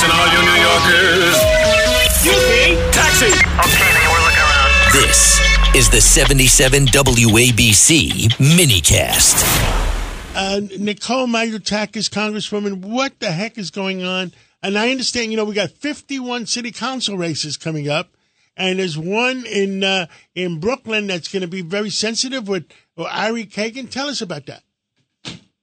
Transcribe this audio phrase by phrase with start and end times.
[0.00, 1.36] Listen, all you New Yorkers.
[2.06, 2.90] Excuse me.
[2.90, 3.26] Taxi.
[3.26, 4.92] Okay, man, we're looking around.
[4.94, 5.40] This
[5.76, 9.44] is the 77 WABC minicast.
[10.34, 14.32] Uh, Nicole Malliotakis, Congresswoman, what the heck is going on?
[14.62, 18.16] And I understand, you know, we got 51 city council races coming up,
[18.56, 22.64] and there's one in uh, in Brooklyn that's going to be very sensitive with
[22.96, 23.90] well, Ari Kagan.
[23.90, 24.62] Tell us about that.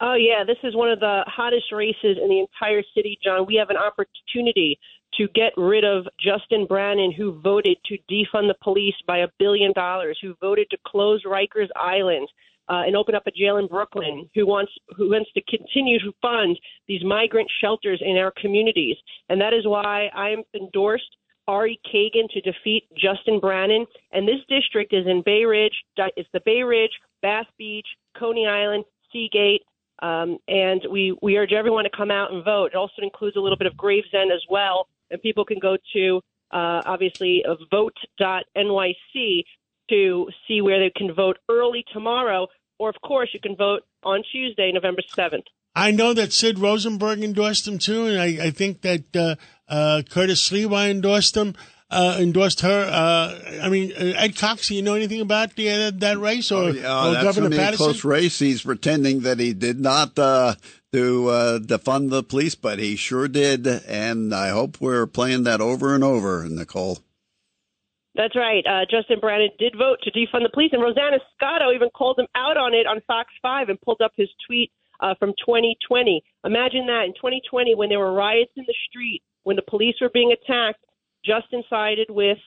[0.00, 0.44] Oh, yeah.
[0.46, 3.44] This is one of the hottest races in the entire city, John.
[3.46, 4.78] We have an opportunity
[5.14, 9.72] to get rid of Justin Brannan, who voted to defund the police by a billion
[9.74, 12.28] dollars, who voted to close Rikers Island.
[12.68, 14.30] Uh, and open up a jail in Brooklyn.
[14.36, 16.56] Who wants who wants to continue to fund
[16.86, 18.96] these migrant shelters in our communities?
[19.28, 21.16] And that is why I'm endorsed
[21.48, 23.86] Ari Kagan to defeat Justin Brannan.
[24.12, 25.74] And this district is in Bay Ridge.
[26.16, 29.62] It's the Bay Ridge, Bath Beach, Coney Island, Seagate,
[30.00, 32.72] um, and we, we urge everyone to come out and vote.
[32.72, 34.88] It also includes a little bit of Gravesend as well.
[35.10, 36.20] And people can go to,
[36.50, 39.44] uh, obviously, uh, vote.nyc
[39.90, 42.46] to see where they can vote early tomorrow.
[42.78, 45.44] Or, of course, you can vote on Tuesday, November 7th.
[45.74, 49.36] I know that Sid Rosenberg endorsed him too, and I, I think that uh,
[49.68, 51.54] uh, Curtis Sliwa endorsed him.
[51.90, 52.82] Uh, endorsed her.
[52.88, 54.68] Uh, I mean, uh, Ed Cox.
[54.68, 57.56] Do you know anything about the, uh, that race or, Oh, yeah, or Governor gonna
[57.56, 57.84] a Paterson?
[57.84, 58.38] close race.
[58.38, 60.54] He's pretending that he did not uh,
[60.92, 63.66] to uh, defund the police, but he sure did.
[63.66, 67.00] And I hope we're playing that over and over, Nicole.
[68.14, 68.64] That's right.
[68.66, 72.26] Uh, Justin Brannan did vote to defund the police, and Rosanna Scotto even called him
[72.36, 76.22] out on it on Fox 5 and pulled up his tweet uh, from 2020.
[76.44, 80.10] Imagine that in 2020, when there were riots in the street, when the police were
[80.12, 80.84] being attacked,
[81.24, 82.38] Justin sided with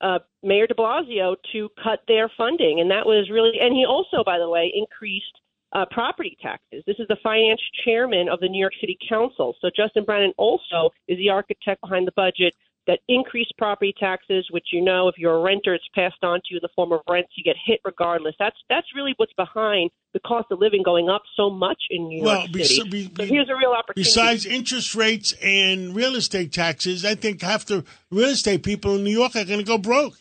[0.00, 2.80] uh, Mayor de Blasio to cut their funding.
[2.80, 5.40] And that was really, and he also, by the way, increased
[5.72, 6.82] uh, property taxes.
[6.86, 9.54] This is the finance chairman of the New York City Council.
[9.60, 12.54] So Justin Brennan also is the architect behind the budget
[12.86, 16.44] that increased property taxes, which you know, if you're a renter, it's passed on to
[16.50, 17.30] you in the form of rents.
[17.36, 18.34] You get hit regardless.
[18.38, 22.22] That's that's really what's behind the cost of living going up so much in New
[22.22, 22.88] Well, York City.
[22.90, 24.02] be- so here's a real opportunity.
[24.02, 29.04] Besides interest rates and real estate taxes, I think half the real estate people in
[29.04, 30.14] New York are going to go broke.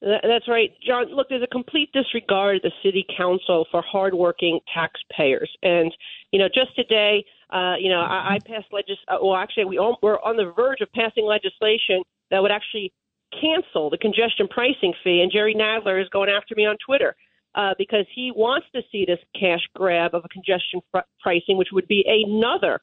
[0.00, 1.06] That's right, John.
[1.14, 5.92] Look, there's a complete disregard of the city council for hardworking taxpayers, and
[6.30, 8.98] you know, just today, uh, you know, I, I passed legis.
[9.08, 12.92] Uh, well, actually, we all, we're on the verge of passing legislation that would actually
[13.40, 17.14] cancel the congestion pricing fee, and Jerry Nadler is going after me on Twitter.
[17.54, 21.68] Uh, because he wants to see this cash grab of a congestion fr- pricing, which
[21.72, 22.78] would be another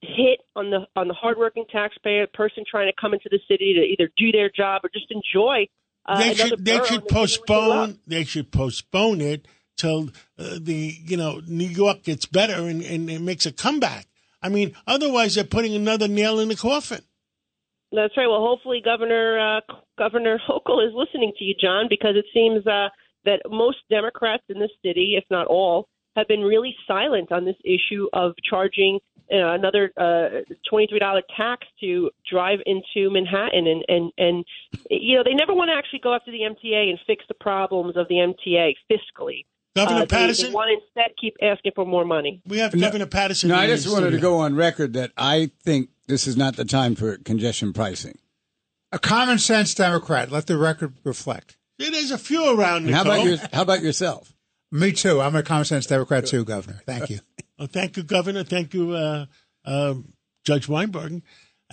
[0.00, 3.80] hit on the on the hardworking taxpayer, person trying to come into the city to
[3.80, 5.66] either do their job or just enjoy
[6.06, 7.90] uh, they should they should in the city which they love.
[7.90, 9.46] postpone they should postpone it
[9.82, 14.06] till uh, the you know New York gets better and, and it makes a comeback.
[14.40, 17.02] I mean, otherwise they're putting another nail in the coffin.
[17.90, 18.28] That's right.
[18.28, 22.88] Well, hopefully Governor uh, Governor Hochul is listening to you, John, because it seems uh,
[23.24, 27.56] that most Democrats in the city, if not all, have been really silent on this
[27.64, 29.00] issue of charging
[29.32, 34.44] uh, another uh, twenty-three dollar tax to drive into Manhattan, and and and
[34.90, 37.96] you know they never want to actually go after the MTA and fix the problems
[37.96, 39.44] of the MTA fiscally.
[39.74, 40.46] Governor Uh, they- Paterson?
[40.48, 42.42] they want to instead keep asking for more money.
[42.46, 43.48] We have No- Governor Paterson.
[43.48, 46.64] No, I just wanted to go on record that I think this is not the
[46.64, 48.18] time for congestion pricing.
[48.92, 50.30] A common sense Democrat.
[50.30, 51.56] Let the record reflect.
[51.78, 52.84] Yeah, There's a few around.
[52.86, 54.34] And how about your, how about yourself?
[54.70, 55.20] Me too.
[55.20, 56.80] I'm a common sense Democrat too, Governor.
[56.86, 57.20] Thank you.
[57.58, 58.42] Oh, thank you, Governor.
[58.42, 59.26] Thank you, uh,
[59.64, 59.94] uh,
[60.44, 61.22] Judge Weinberg.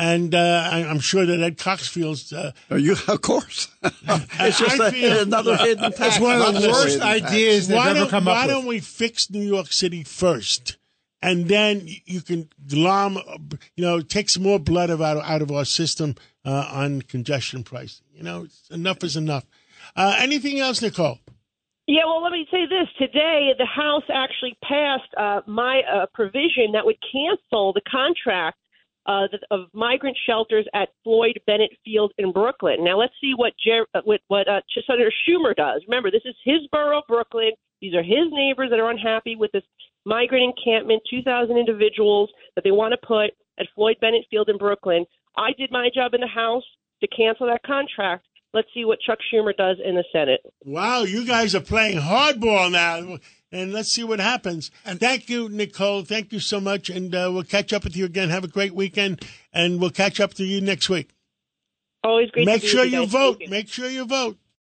[0.02, 2.32] And uh, I, I'm sure that Ed Cox feels.
[2.32, 3.68] Uh, Oh, you, of course.
[3.84, 6.16] it's just I a, feel- another hidden tax.
[6.16, 8.76] It's one of the worst ideas they've why ever don't, come why up don't with.
[8.76, 10.78] we fix New York City first,
[11.22, 13.20] and then you can glom,
[13.76, 17.64] you know, take some more blood out of, out of our system uh, on congestion
[17.66, 18.06] pricing.
[18.16, 19.44] You know, it's- enough is enough.
[19.98, 21.20] Uh, anything else, Nicole?
[21.88, 22.88] Yeah, well, let me say this.
[22.98, 28.60] Today, the House actually passed uh, my uh, provision that would cancel the contract
[29.10, 32.84] uh, th- of migrant shelters at Floyd Bennett Field in Brooklyn.
[32.84, 35.82] Now, let's see what Jer- uh, what, what uh, Senator Schumer does.
[35.88, 37.52] Remember, this is his borough, Brooklyn.
[37.82, 39.64] These are his neighbors that are unhappy with this
[40.06, 45.06] migrant encampment, 2,000 individuals that they want to put at Floyd Bennett Field in Brooklyn.
[45.36, 46.64] I did my job in the House
[47.02, 48.26] to cancel that contract.
[48.54, 50.42] Let's see what Chuck Schumer does in the Senate.
[50.64, 53.18] Wow, you guys are playing hardball now.
[53.52, 54.70] And let's see what happens.
[54.86, 56.04] And thank you, Nicole.
[56.04, 56.90] Thank you so much.
[56.90, 58.30] And uh, we'll catch up with you again.
[58.30, 59.26] Have a great weekend.
[59.52, 61.12] And we'll catch up to you next week.
[62.04, 63.42] Always great Make to sure with you vote.
[63.50, 64.38] Make sure you vote.